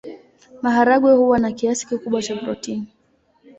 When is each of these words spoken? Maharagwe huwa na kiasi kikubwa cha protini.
Maharagwe 0.61 1.13
huwa 1.13 1.39
na 1.39 1.51
kiasi 1.51 1.87
kikubwa 1.87 2.21
cha 2.21 2.35
protini. 2.35 2.87